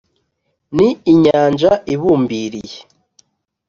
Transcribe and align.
Ni 0.75 0.87
inyanja 1.11 1.71
ibumbiriye, 1.93 2.79